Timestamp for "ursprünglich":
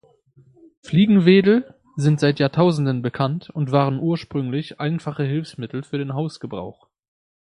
3.99-4.79